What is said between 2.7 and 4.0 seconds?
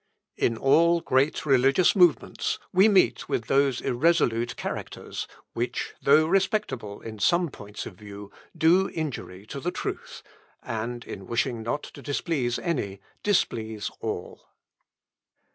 we meet with those